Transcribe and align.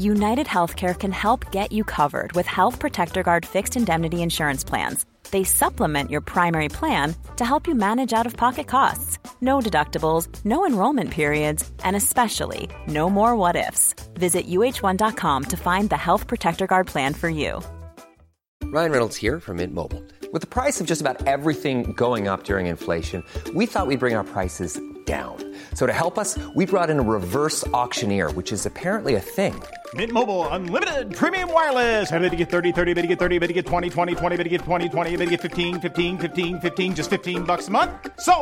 United 0.00 0.46
Healthcare 0.46 0.98
can 0.98 1.12
help 1.12 1.52
get 1.52 1.72
you 1.72 1.84
covered 1.84 2.32
with 2.32 2.46
Health 2.46 2.78
Protector 2.78 3.22
Guard 3.22 3.44
fixed 3.44 3.76
indemnity 3.76 4.22
insurance 4.22 4.64
plans. 4.64 5.04
They 5.30 5.44
supplement 5.44 6.10
your 6.10 6.22
primary 6.22 6.70
plan 6.70 7.14
to 7.36 7.44
help 7.44 7.66
you 7.66 7.74
manage 7.74 8.14
out 8.14 8.24
of 8.24 8.34
pocket 8.34 8.66
costs. 8.66 9.18
No 9.42 9.58
deductibles, 9.58 10.26
no 10.42 10.64
enrollment 10.64 11.10
periods, 11.10 11.70
and 11.84 11.96
especially 11.96 12.70
no 12.88 13.10
more 13.10 13.36
what 13.36 13.56
ifs. 13.56 13.94
Visit 14.14 14.46
uh1.com 14.46 15.44
to 15.44 15.56
find 15.58 15.90
the 15.90 15.98
Health 15.98 16.26
Protector 16.26 16.66
Guard 16.66 16.86
plan 16.86 17.12
for 17.12 17.28
you. 17.28 17.60
Ryan 18.72 18.92
Reynolds 18.92 19.16
here 19.16 19.38
from 19.38 19.58
Mint 19.58 19.74
Mobile. 19.74 20.02
With 20.32 20.40
the 20.40 20.48
price 20.48 20.80
of 20.80 20.86
just 20.86 21.02
about 21.02 21.26
everything 21.26 21.92
going 21.92 22.26
up 22.26 22.44
during 22.44 22.66
inflation, 22.68 23.22
we 23.54 23.66
thought 23.66 23.86
we'd 23.86 24.00
bring 24.00 24.14
our 24.14 24.24
prices 24.24 24.80
down. 25.06 25.36
So 25.74 25.86
to 25.86 25.92
help 25.92 26.18
us, 26.18 26.38
we 26.54 26.66
brought 26.66 26.90
in 26.90 27.00
a 27.00 27.02
reverse 27.02 27.66
auctioneer, 27.68 28.30
which 28.32 28.52
is 28.52 28.66
apparently 28.66 29.16
a 29.16 29.20
thing. 29.20 29.60
Mint 29.94 30.12
Mobile 30.12 30.46
unlimited 30.48 31.12
premium 31.12 31.52
wireless. 31.52 32.12
Ready 32.12 32.30
to 32.30 32.36
get 32.36 32.50
30, 32.50 32.70
30, 32.70 32.94
bit 32.94 33.02
to 33.02 33.08
get 33.08 33.18
30, 33.18 33.38
bit 33.40 33.48
to 33.48 33.52
get 33.52 33.66
20, 33.66 33.90
20, 33.90 34.14
20, 34.14 34.36
bit 34.36 34.44
to 34.44 34.50
get 34.50 34.60
20, 34.60 34.88
20, 34.88 35.10
bit 35.16 35.24
to 35.24 35.30
get 35.30 35.40
15, 35.40 35.80
15, 35.80 36.18
15, 36.18 36.60
15 36.60 36.94
just 36.94 37.10
15 37.10 37.42
bucks 37.42 37.66
a 37.66 37.70
month. 37.72 37.90
So, 38.20 38.34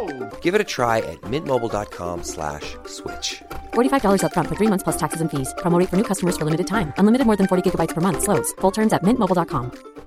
Give 0.42 0.54
it 0.54 0.60
a 0.60 0.64
try 0.76 0.98
at 0.98 1.18
mintmobile.com 1.22 2.22
slash 2.24 2.76
switch. 2.84 3.42
$45 3.72 4.20
upfront 4.24 4.48
for 4.48 4.56
three 4.56 4.68
months 4.68 4.84
plus 4.84 4.98
taxes 4.98 5.22
and 5.22 5.30
fees. 5.30 5.54
Promo 5.62 5.78
rate 5.78 5.88
for 5.88 5.96
new 5.96 6.04
customers 6.04 6.36
for 6.36 6.44
limited 6.44 6.66
time. 6.66 6.92
Unlimited 6.98 7.26
more 7.26 7.36
than 7.36 7.46
40 7.46 7.62
gigabytes 7.64 7.94
per 7.94 8.02
month. 8.02 8.24
Slows. 8.24 8.52
Full 8.60 8.72
terms 8.72 8.92
at 8.92 9.02
mintmobile.com. 9.02 9.97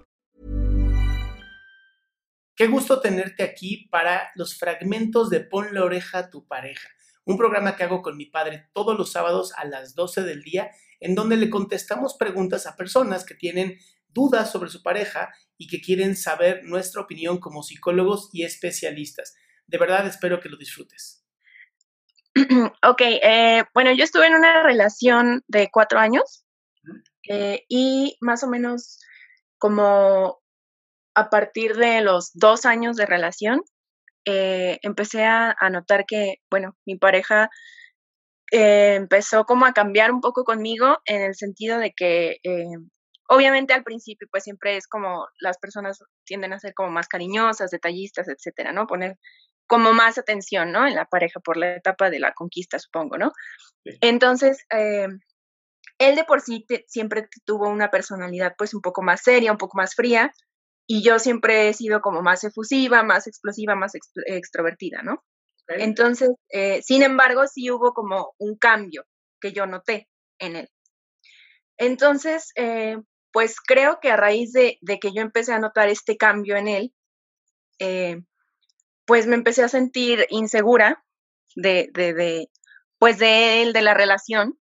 Qué 2.62 2.68
gusto 2.68 3.02
tenerte 3.02 3.42
aquí 3.42 3.88
para 3.90 4.30
los 4.36 4.56
fragmentos 4.56 5.32
de 5.32 5.40
Pon 5.40 5.74
la 5.74 5.84
oreja 5.84 6.20
a 6.20 6.30
tu 6.30 6.46
pareja, 6.46 6.90
un 7.26 7.36
programa 7.36 7.76
que 7.76 7.82
hago 7.82 8.04
con 8.04 8.18
mi 8.18 8.28
padre 8.28 8.70
todos 8.72 8.96
los 8.96 9.12
sábados 9.12 9.52
a 9.58 9.66
las 9.66 9.96
12 9.96 10.22
del 10.22 10.44
día, 10.44 10.70
en 11.00 11.16
donde 11.16 11.38
le 11.38 11.50
contestamos 11.50 12.18
preguntas 12.20 12.68
a 12.68 12.76
personas 12.76 13.26
que 13.26 13.34
tienen 13.34 13.80
dudas 14.10 14.52
sobre 14.52 14.70
su 14.70 14.84
pareja 14.84 15.34
y 15.58 15.66
que 15.66 15.82
quieren 15.82 16.16
saber 16.16 16.64
nuestra 16.64 17.02
opinión 17.02 17.40
como 17.40 17.64
psicólogos 17.64 18.30
y 18.32 18.44
especialistas. 18.44 19.34
De 19.66 19.80
verdad 19.80 20.06
espero 20.06 20.40
que 20.40 20.50
lo 20.50 20.58
disfrutes. 20.58 21.26
Ok, 22.88 23.02
eh, 23.02 23.64
bueno, 23.74 23.92
yo 23.92 24.04
estuve 24.04 24.28
en 24.28 24.36
una 24.36 24.62
relación 24.62 25.44
de 25.48 25.70
cuatro 25.72 25.98
años 25.98 26.46
eh, 27.28 27.66
y 27.70 28.18
más 28.22 28.44
o 28.44 28.48
menos 28.48 29.00
como 29.58 30.41
a 31.16 31.30
partir 31.30 31.76
de 31.76 32.02
los 32.02 32.32
dos 32.34 32.66
años 32.66 32.96
de 32.96 33.06
relación, 33.06 33.62
eh, 34.26 34.80
empecé 34.84 35.26
a, 35.26 35.56
a, 35.60 35.70
notar 35.70 36.06
que, 36.06 36.36
bueno, 36.50 36.76
mi 36.86 36.96
pareja 36.98 37.50
eh, 38.52 38.96
empezó 38.96 39.46
como 39.46 39.66
a 39.66 39.74
cambiar 39.74 40.12
un 40.12 40.22
poco 40.22 40.44
conmigo 40.44 40.98
en 41.06 41.22
el 41.22 41.36
sentido 41.36 41.80
de 41.80 41.92
que, 41.96 42.38
eh, 42.44 42.66
obviamente 43.30 43.74
al 43.74 43.84
principio, 43.84 44.28
pues 44.30 44.44
siempre 44.44 44.78
es 44.78 44.88
como 44.88 45.28
las 45.40 45.58
personas 45.58 46.00
tienden 46.26 46.54
a 46.54 46.60
ser 46.60 46.74
como 46.76 46.92
más 46.92 47.08
cariñosas, 47.08 47.72
detallistas, 47.72 48.28
etcétera, 48.28 48.74
¿no? 48.74 48.88
Poner 48.88 49.18
como 49.68 49.94
más 49.94 50.18
atención, 50.18 50.72
¿no? 50.72 50.86
En 50.86 50.96
la 50.96 51.06
pareja 51.06 51.40
por 51.40 51.58
la 51.58 51.76
etapa 51.76 52.10
de 52.10 52.20
la 52.20 52.34
conquista, 52.34 52.78
supongo, 52.78 53.18
¿no? 53.18 53.32
Sí. 53.86 53.98
Entonces, 54.02 54.66
él 54.70 56.16
de 56.16 56.24
por 56.26 56.42
sí 56.42 56.66
te, 56.68 56.84
siempre 56.88 57.30
tuvo 57.46 57.70
una 57.70 57.90
personalidad 57.90 58.54
pues 58.58 58.74
un 58.74 58.82
poco 58.82 59.02
más 59.02 59.22
seria, 59.22 59.52
un 59.52 59.58
poco 59.58 59.78
más 59.78 59.96
fría, 59.96 60.32
y 60.94 61.02
yo 61.02 61.20
siempre 61.20 61.70
he 61.70 61.74
sido 61.74 62.02
como 62.02 62.22
más 62.22 62.44
efusiva, 62.44 63.02
más 63.02 63.26
explosiva, 63.26 63.76
más 63.76 63.96
ext 63.96 64.12
extrovertida, 64.26 65.02
¿no? 65.02 65.24
Okay. 65.64 65.84
Entonces, 65.86 66.32
eh, 66.50 66.82
sin 66.82 67.02
embargo, 67.02 67.48
sí 67.48 67.72
hubo 67.72 67.94
como 67.94 68.34
un 68.40 68.58
cambio 68.58 69.06
que 69.40 69.54
yo 69.54 69.66
noté 69.66 70.10
en 70.38 70.58
él. 70.58 70.70
Entonces, 71.78 72.52
eh, 72.56 72.98
pues 73.32 73.62
creo 73.62 74.00
que 74.02 74.12
a 74.12 74.18
raíz 74.18 74.52
de, 74.52 74.80
de, 74.82 75.00
que 75.00 75.14
yo 75.14 75.22
empecé 75.22 75.54
a 75.54 75.60
notar 75.60 75.88
este 75.88 76.18
cambio 76.18 76.58
en 76.58 76.68
él, 76.68 76.94
eh, 77.80 78.18
pues 79.06 79.28
me 79.28 79.36
empecé 79.36 79.64
a 79.64 79.70
sentir 79.70 80.28
insegura 80.30 81.06
de, 81.56 81.90
de, 81.94 82.14
de, 82.14 82.50
pues 83.00 83.18
de 83.18 83.62
él, 83.62 83.72
de 83.72 83.82
la 83.82 83.94
relación, 83.94 84.60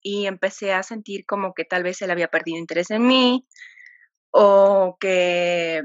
y 0.00 0.26
empecé 0.26 0.72
a 0.72 0.82
sentir 0.82 1.26
como 1.26 1.52
que 1.52 1.66
tal 1.66 1.82
vez 1.82 2.00
él 2.00 2.10
había 2.10 2.28
perdido 2.28 2.56
interés 2.56 2.90
en 2.90 3.06
mí, 3.06 3.46
o 4.34 4.96
que, 4.98 5.82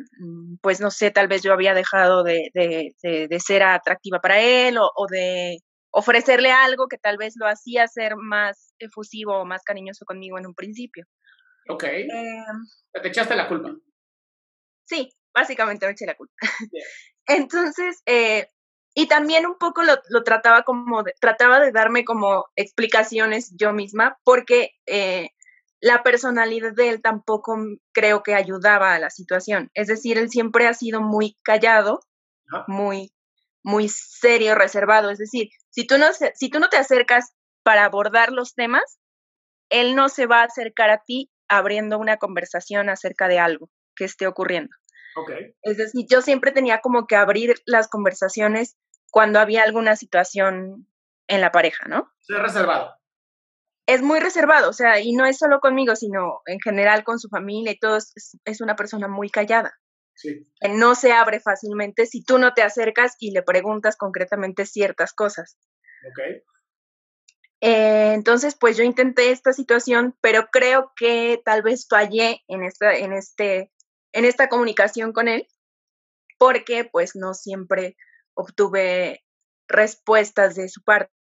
pues 0.61 0.79
no 0.79 0.89
sé, 0.89 1.11
tal 1.11 1.27
vez 1.27 1.43
yo 1.43 1.51
había 1.51 1.73
dejado 1.73 2.23
de, 2.23 2.49
de, 2.53 2.95
de, 3.03 3.27
de 3.27 3.39
ser 3.39 3.61
atractiva 3.61 4.19
para 4.19 4.39
él 4.39 4.77
o, 4.77 4.89
o, 4.95 5.05
de 5.07 5.57
ofrecerle 5.91 6.51
algo 6.51 6.87
que 6.87 6.97
tal 6.97 7.17
vez 7.17 7.33
lo 7.35 7.45
hacía 7.45 7.87
ser 7.87 8.15
más 8.15 8.73
efusivo 8.79 9.37
o 9.37 9.45
más 9.45 9.63
cariñoso 9.63 10.05
conmigo 10.05 10.37
en 10.37 10.47
un 10.47 10.55
principio. 10.55 11.05
Ok. 11.69 11.83
Eh, 11.83 12.07
Te 12.93 13.07
echaste 13.09 13.35
la 13.35 13.49
culpa. 13.49 13.75
Sí, 14.85 15.09
básicamente 15.33 15.85
me 15.85 15.91
eché 15.91 16.05
la 16.05 16.15
culpa. 16.15 16.33
Yeah. 16.71 16.85
Entonces, 17.27 18.01
eh, 18.05 18.49
y 18.95 19.07
también 19.07 19.45
un 19.45 19.57
poco 19.57 19.83
lo, 19.83 19.93
lo 20.09 20.23
trataba 20.23 20.63
como, 20.63 21.03
de, 21.03 21.13
trataba 21.19 21.59
de 21.59 21.73
darme 21.73 22.05
como 22.05 22.45
explicaciones 22.55 23.53
yo 23.57 23.73
misma, 23.73 24.17
porque 24.23 24.71
eh, 24.85 25.31
la 25.79 26.03
personalidad 26.03 26.73
de 26.73 26.89
él 26.89 27.01
tampoco 27.01 27.57
creo 27.93 28.23
que 28.23 28.35
ayudaba 28.35 28.93
a 28.93 28.99
la 28.99 29.09
situación. 29.09 29.69
Es 29.73 29.87
decir, 29.87 30.17
él 30.17 30.29
siempre 30.29 30.67
ha 30.67 30.73
sido 30.73 31.01
muy 31.01 31.37
callado, 31.43 31.99
muy, 32.67 33.13
muy 33.63 33.89
serio, 33.89 34.55
reservado. 34.55 35.09
Es 35.09 35.19
decir, 35.19 35.49
si 35.69 35.85
tú, 35.85 35.97
no, 35.97 36.07
si 36.33 36.49
tú 36.49 36.59
no 36.59 36.69
te 36.69 36.77
acercas 36.77 37.33
para 37.63 37.85
abordar 37.85 38.31
los 38.31 38.55
temas, 38.55 38.99
él 39.69 39.95
no 39.95 40.09
se 40.09 40.25
va 40.25 40.41
a 40.41 40.45
acercar 40.45 40.89
a 40.89 41.03
ti 41.05 41.29
abriendo 41.47 41.97
una 41.99 42.17
conversación 42.17 42.89
acerca 42.89 43.27
de 43.27 43.39
algo 43.39 43.69
que 43.95 44.05
esté 44.05 44.27
ocurriendo. 44.27 44.75
Okay. 45.15 45.55
Es 45.63 45.77
decir, 45.77 46.05
yo 46.09 46.21
siempre 46.21 46.51
tenía 46.51 46.79
como 46.79 47.07
que 47.07 47.15
abrir 47.15 47.55
las 47.65 47.87
conversaciones 47.87 48.77
cuando 49.11 49.39
había 49.39 49.63
alguna 49.63 49.95
situación 49.95 50.87
en 51.27 51.41
la 51.41 51.51
pareja, 51.51 51.87
¿no? 51.87 52.11
Soy 52.19 52.37
reservado 52.37 52.97
es 53.87 54.01
muy 54.01 54.19
reservado, 54.19 54.69
o 54.69 54.73
sea, 54.73 54.99
y 54.99 55.13
no 55.13 55.25
es 55.25 55.37
solo 55.37 55.59
conmigo, 55.61 55.95
sino 55.95 56.41
en 56.45 56.59
general 56.59 57.03
con 57.05 57.19
su 57.19 57.29
familia 57.29 57.71
y 57.71 57.79
todo, 57.79 57.97
es, 57.97 58.37
es 58.43 58.61
una 58.61 58.75
persona 58.75 59.07
muy 59.07 59.29
callada. 59.29 59.79
Sí. 60.13 60.45
No 60.69 60.93
se 60.93 61.13
abre 61.13 61.39
fácilmente 61.39 62.05
si 62.05 62.23
tú 62.23 62.37
no 62.37 62.53
te 62.53 62.63
acercas 62.63 63.15
y 63.19 63.31
le 63.31 63.43
preguntas 63.43 63.95
concretamente 63.95 64.65
ciertas 64.65 65.13
cosas. 65.13 65.57
Eh, 67.61 68.11
entonces, 68.13 68.55
pues 68.59 68.77
yo 68.77 68.83
intenté 68.83 69.31
esta 69.31 69.53
situación, 69.53 70.17
pero 70.21 70.47
creo 70.51 70.91
que 70.95 71.41
tal 71.45 71.61
vez 71.61 71.87
fallé 71.87 72.43
en 72.47 72.63
esta, 72.63 72.95
en 72.95 73.13
este, 73.13 73.71
en 74.11 74.25
esta 74.25 74.49
comunicación 74.49 75.13
con 75.13 75.27
él, 75.27 75.47
porque 76.37 76.83
pues 76.83 77.15
no 77.15 77.33
siempre 77.33 77.95
obtuve 78.33 79.23
respuestas 79.67 80.55
de 80.55 80.67
su 80.67 80.83
parte 80.83 81.16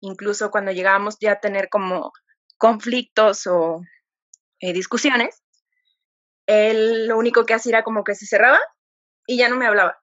incluso 0.00 0.50
cuando 0.50 0.72
llegábamos 0.72 1.16
ya 1.20 1.32
a 1.32 1.40
tener 1.40 1.68
como 1.68 2.12
conflictos 2.56 3.46
o 3.46 3.82
eh, 4.60 4.72
discusiones, 4.72 5.42
él 6.46 7.06
lo 7.06 7.18
único 7.18 7.44
que 7.44 7.54
hacía 7.54 7.70
era 7.70 7.84
como 7.84 8.04
que 8.04 8.14
se 8.14 8.26
cerraba 8.26 8.58
y 9.26 9.38
ya 9.38 9.48
no 9.48 9.56
me 9.56 9.66
hablaba. 9.66 9.98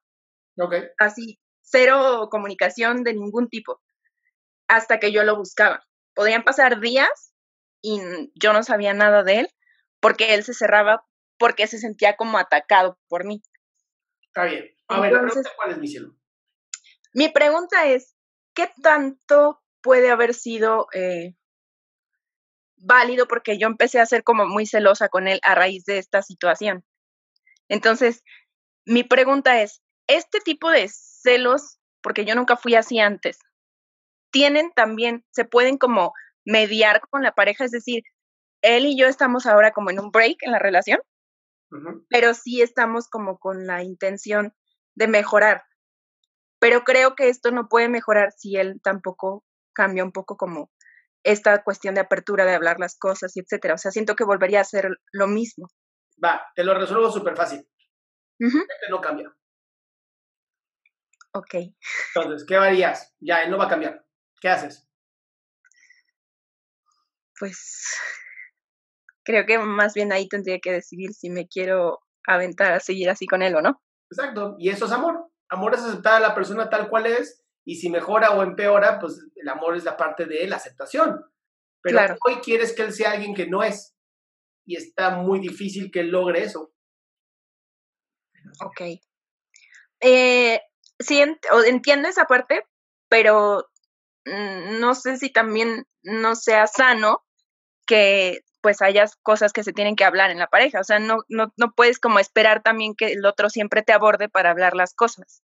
Okay. 0.58 0.84
Así, 0.98 1.40
cero 1.62 2.30
comunicación 2.32 3.04
de 3.04 3.14
ningún 3.14 3.50
tipo, 3.50 3.82
hasta 4.68 5.00
que 5.00 5.12
yo 5.12 5.24
lo 5.24 5.36
buscaba. 5.36 5.86
Podían 6.14 6.44
pasar 6.44 6.80
días 6.80 7.34
y 7.82 8.00
yo 8.36 8.54
no 8.54 8.64
sabía 8.64 8.94
nada 8.94 9.24
de 9.24 9.40
él 9.40 9.50
porque 10.00 10.34
él 10.34 10.44
se 10.44 10.54
cerraba 10.54 11.06
porque 11.38 11.68
se 11.68 11.78
sentía 11.78 12.16
como 12.16 12.38
atacado 12.38 12.98
por 13.10 13.26
mí. 13.26 13.42
Está 14.28 14.46
bien. 14.46 14.70
A 14.88 15.02
ver, 15.02 15.14
Entonces, 15.14 15.38
la 15.38 15.42
pregunta, 15.42 15.52
¿cuál 15.58 15.72
es 15.72 15.78
mi 15.80 15.88
cielo? 15.88 16.16
Mi 17.14 17.30
pregunta 17.30 17.86
es, 17.88 18.16
¿qué 18.54 18.72
tanto 18.82 19.65
puede 19.86 20.10
haber 20.10 20.34
sido 20.34 20.88
eh, 20.94 21.36
válido 22.76 23.28
porque 23.28 23.60
yo 23.60 23.68
empecé 23.68 24.00
a 24.00 24.06
ser 24.08 24.24
como 24.24 24.48
muy 24.48 24.66
celosa 24.66 25.10
con 25.10 25.28
él 25.28 25.40
a 25.44 25.54
raíz 25.54 25.86
de 25.86 26.00
esta 26.00 26.24
situación. 26.24 26.84
Entonces, 27.70 28.24
mi 28.86 29.04
pregunta 29.04 29.62
es, 29.62 29.84
¿este 30.08 30.40
tipo 30.40 30.72
de 30.72 30.90
celos, 30.90 31.80
porque 32.02 32.26
yo 32.26 32.34
nunca 32.34 32.58
fui 32.58 32.74
así 32.74 33.00
antes, 33.00 33.38
tienen 34.32 34.72
también, 34.76 35.24
se 35.30 35.46
pueden 35.46 35.78
como 35.78 36.14
mediar 36.44 37.02
con 37.12 37.22
la 37.22 37.34
pareja? 37.34 37.66
Es 37.66 37.72
decir, 37.72 38.02
él 38.62 38.88
y 38.88 38.98
yo 38.98 39.06
estamos 39.06 39.46
ahora 39.46 39.72
como 39.72 39.92
en 39.92 40.00
un 40.00 40.10
break 40.10 40.38
en 40.42 40.52
la 40.52 40.60
relación 40.60 41.00
pero 42.10 42.34
sí 42.34 42.62
estamos 42.62 43.08
como 43.08 43.38
con 43.38 43.68
la 43.68 43.84
intención 43.84 44.54
de 44.96 45.08
mejorar. 45.08 45.64
Pero 46.60 46.84
creo 46.84 47.16
que 47.16 47.30
esto 47.30 47.52
no 47.52 47.68
puede 47.68 47.90
mejorar 47.90 48.32
si 48.36 48.56
él 48.56 48.80
tampoco 48.82 49.44
cambia 49.76 50.04
un 50.04 50.12
poco 50.12 50.38
como 50.38 50.72
esta 51.24 51.64
cuestión 51.64 51.96
de 51.96 52.02
apertura, 52.02 52.46
de 52.46 52.56
hablar 52.56 52.80
las 52.80 52.98
cosas 52.98 53.36
y 53.36 53.42
etcétera. 53.42 53.74
O 53.74 53.78
sea, 53.78 53.92
siento 53.92 54.16
que 54.16 54.24
volvería 54.24 54.62
a 54.62 54.64
ser 54.64 54.90
lo 55.12 55.28
mismo. 55.28 55.68
Va, 56.24 56.42
te 56.56 56.64
lo 56.64 56.74
resuelvo 56.74 57.12
súper 57.12 57.36
fácil. 57.36 57.68
Este 58.40 58.90
no 58.90 59.02
cambia. 59.02 59.36
Ok. 61.34 61.56
Entonces, 62.16 62.46
¿qué 62.48 62.56
harías? 62.56 63.14
Ya, 63.20 63.44
él 63.44 63.52
no 63.52 63.58
va 63.58 63.66
a 63.66 63.70
cambiar. 63.70 64.06
¿Qué 64.40 64.50
haces? 64.50 64.88
Pues 67.38 67.98
creo 69.24 69.46
que 69.46 69.58
más 69.60 69.94
bien 69.94 70.14
ahí 70.14 70.30
tendría 70.30 70.60
que 70.60 70.72
decidir 70.72 71.14
si 71.14 71.30
me 71.30 71.48
quiero 71.48 72.00
aventar 72.26 72.72
a 72.72 72.80
seguir 72.80 73.10
así 73.10 73.28
con 73.28 73.42
él 73.42 73.56
o 73.56 73.62
no. 73.62 73.82
Exacto, 74.10 74.56
y 74.58 74.70
eso 74.70 74.86
es 74.86 74.92
amor. 74.92 75.30
Amor 75.50 75.74
es 75.74 75.82
aceptar 75.82 76.14
a 76.14 76.20
la 76.20 76.36
persona 76.36 76.70
tal 76.70 76.88
cual 76.90 77.08
es 77.08 77.45
y 77.66 77.76
si 77.76 77.90
mejora 77.90 78.32
o 78.32 78.44
empeora, 78.44 79.00
pues 79.00 79.20
el 79.36 79.50
amor 79.50 79.76
es 79.76 79.84
la 79.84 79.98
parte 79.98 80.26
de 80.26 80.48
la 80.48 80.58
aceptación. 80.58 81.26
Pero 81.82 82.00
hoy 82.26 82.36
quieres 82.36 82.74
que 82.74 82.84
él 82.84 82.94
sea 82.94 83.12
alguien 83.12 83.36
que 83.36 83.48
no 83.48 83.64
es 83.64 83.96
y 84.66 84.76
está 84.76 85.12
muy 85.12 85.40
difícil 85.40 85.92
que 85.92 86.02
él 86.02 86.10
logre 86.10 86.44
eso. 86.44 86.72
Ok. 88.64 88.82
Eh, 90.00 90.62
sí, 91.00 91.24
entiendo 91.66 92.08
esa 92.08 92.26
parte, 92.26 92.64
pero 93.10 93.68
mm, 94.26 94.80
no 94.80 94.94
sé 94.96 95.18
si 95.18 95.32
también 95.32 95.86
no 96.04 96.36
sea 96.36 96.68
sano 96.68 97.26
que 97.88 98.42
pues 98.62 98.82
haya 98.82 99.06
cosas 99.22 99.54
que 99.54 99.64
se 99.64 99.74
tienen 99.74 99.96
que 99.96 100.06
hablar 100.06 100.32
en 100.32 100.40
la 100.40 100.48
pareja. 100.48 100.80
O 100.80 100.84
sea, 100.84 100.98
no, 101.00 101.18
no, 101.30 101.54
no 101.58 101.74
puedes 101.76 102.00
como 102.00 102.18
esperar 102.20 102.64
también 102.64 102.96
que 102.96 103.14
el 103.14 103.26
otro 103.26 103.50
siempre 103.50 103.84
te 103.84 103.94
aborde 103.94 104.28
para 104.28 104.50
hablar 104.50 104.76
las 104.76 104.96
cosas. 104.96 105.44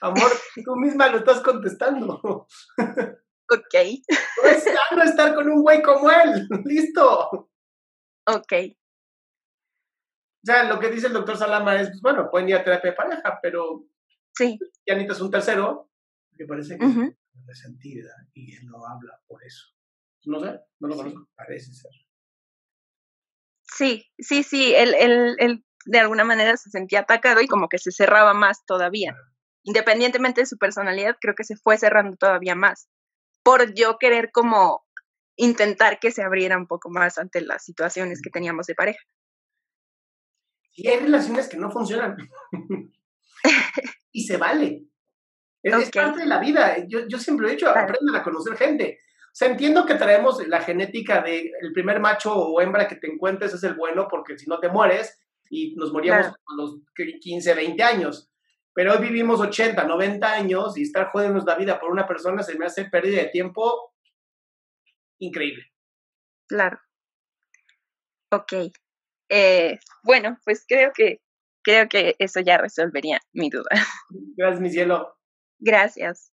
Amor, 0.00 0.30
tú 0.64 0.76
misma 0.76 1.08
lo 1.08 1.18
estás 1.18 1.40
contestando. 1.40 2.46
Ok. 3.48 3.74
No 4.42 4.48
es 4.50 4.64
sano 4.64 5.02
estar 5.04 5.34
con 5.34 5.48
un 5.48 5.62
güey 5.62 5.80
como 5.80 6.10
él. 6.10 6.48
Listo. 6.64 7.48
Ok. 8.26 8.52
O 10.42 10.46
sea, 10.46 10.64
lo 10.64 10.78
que 10.78 10.90
dice 10.90 11.08
el 11.08 11.12
doctor 11.12 11.36
Salama 11.36 11.80
es, 11.80 11.88
pues, 11.88 12.00
bueno, 12.02 12.30
pueden 12.30 12.48
ir 12.48 12.56
a 12.56 12.64
terapia 12.64 12.90
de 12.90 12.96
pareja, 12.96 13.38
pero 13.42 13.84
sí. 14.34 14.58
ya 14.86 14.94
necesitas 14.94 15.20
un 15.20 15.30
tercero, 15.30 15.90
que 16.36 16.44
parece 16.44 16.78
que 16.78 16.84
es 16.84 17.16
resentida 17.46 18.14
y 18.32 18.54
él 18.54 18.66
no 18.66 18.86
habla 18.86 19.20
por 19.26 19.42
eso. 19.44 19.66
No 20.24 20.40
sé, 20.40 20.60
no 20.80 20.88
lo 20.88 20.96
conozco, 20.96 21.28
parece 21.36 21.72
ser. 21.72 21.90
Sí, 23.62 24.06
sí, 24.18 24.42
sí, 24.42 24.74
él, 24.74 24.94
él, 24.94 25.36
él 25.38 25.64
de 25.84 25.98
alguna 25.98 26.24
manera 26.24 26.56
se 26.56 26.70
sentía 26.70 27.00
atacado 27.00 27.40
y 27.40 27.46
como 27.48 27.68
que 27.68 27.78
se 27.78 27.90
cerraba 27.90 28.34
más 28.34 28.64
todavía. 28.64 29.16
Independientemente 29.66 30.42
de 30.42 30.46
su 30.46 30.58
personalidad, 30.58 31.16
creo 31.20 31.34
que 31.34 31.42
se 31.42 31.56
fue 31.56 31.76
cerrando 31.76 32.16
todavía 32.16 32.54
más. 32.54 32.88
Por 33.42 33.74
yo 33.74 33.98
querer 33.98 34.30
como 34.32 34.84
intentar 35.34 35.98
que 35.98 36.12
se 36.12 36.22
abriera 36.22 36.56
un 36.56 36.68
poco 36.68 36.88
más 36.88 37.18
ante 37.18 37.40
las 37.40 37.64
situaciones 37.64 38.22
que 38.22 38.30
teníamos 38.30 38.66
de 38.66 38.76
pareja. 38.76 39.00
Y 40.72 40.86
hay 40.86 41.00
relaciones 41.00 41.48
que 41.48 41.56
no 41.56 41.70
funcionan. 41.72 42.16
y 44.12 44.22
se 44.24 44.36
vale. 44.36 44.84
Es, 45.62 45.90
parte 45.90 46.20
de 46.20 46.26
la 46.26 46.38
vida. 46.38 46.76
Yo, 46.86 47.08
yo 47.08 47.18
siempre 47.18 47.48
he 47.48 47.52
dicho, 47.52 47.68
aprendan 47.68 48.14
a 48.14 48.22
conocer 48.22 48.56
gente. 48.56 49.00
O 49.00 49.32
sea, 49.32 49.48
entiendo 49.48 49.84
que 49.84 49.96
traemos 49.96 50.46
la 50.46 50.60
genética 50.60 51.22
de 51.22 51.50
el 51.60 51.72
primer 51.72 51.98
macho 51.98 52.32
o 52.32 52.60
hembra 52.60 52.86
que 52.86 52.96
te 52.96 53.10
encuentres 53.10 53.52
es 53.52 53.64
el 53.64 53.74
bueno, 53.74 54.06
porque 54.08 54.38
si 54.38 54.46
no 54.46 54.60
te 54.60 54.68
mueres 54.68 55.20
y 55.50 55.74
nos 55.74 55.92
moríamos 55.92 56.26
a 56.26 56.56
los 56.56 56.78
15, 57.20 57.52
20 57.52 57.82
años. 57.82 58.30
Pero 58.76 58.92
hoy 58.92 58.98
vivimos 58.98 59.40
80, 59.40 59.84
90 59.84 60.30
años 60.30 60.76
y 60.76 60.82
estar 60.82 61.08
jodiendo 61.08 61.42
la 61.46 61.56
vida 61.56 61.80
por 61.80 61.90
una 61.90 62.06
persona 62.06 62.42
se 62.42 62.58
me 62.58 62.66
hace 62.66 62.84
pérdida 62.84 63.22
de 63.22 63.28
tiempo 63.30 63.94
increíble. 65.18 65.72
Claro. 66.46 66.78
Ok. 68.30 68.52
Eh, 69.30 69.78
bueno, 70.02 70.38
pues 70.44 70.66
creo 70.68 70.92
que 70.94 71.22
creo 71.64 71.88
que 71.88 72.16
eso 72.18 72.40
ya 72.40 72.58
resolvería 72.58 73.18
mi 73.32 73.48
duda. 73.48 73.70
Gracias, 74.36 74.60
mi 74.60 74.68
cielo. 74.68 75.16
Gracias. 75.58 76.30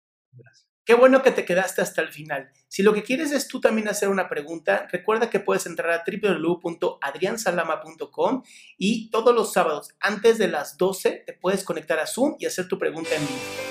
Qué 0.83 0.95
bueno 0.95 1.21
que 1.21 1.29
te 1.31 1.45
quedaste 1.45 1.81
hasta 1.81 2.01
el 2.01 2.07
final. 2.09 2.49
Si 2.67 2.81
lo 2.81 2.91
que 2.93 3.03
quieres 3.03 3.31
es 3.31 3.47
tú 3.47 3.61
también 3.61 3.87
hacer 3.87 4.09
una 4.09 4.27
pregunta, 4.27 4.87
recuerda 4.91 5.29
que 5.29 5.39
puedes 5.39 5.67
entrar 5.67 5.91
a 5.91 6.03
www.adriansalama.com 6.05 8.41
y 8.77 9.11
todos 9.11 9.35
los 9.35 9.53
sábados 9.53 9.89
antes 9.99 10.39
de 10.39 10.47
las 10.47 10.77
12 10.77 11.23
te 11.25 11.33
puedes 11.33 11.63
conectar 11.63 11.99
a 11.99 12.07
Zoom 12.07 12.35
y 12.39 12.47
hacer 12.47 12.67
tu 12.67 12.79
pregunta 12.79 13.15
en 13.15 13.21
vivo. 13.21 13.70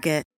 Target. 0.01 0.30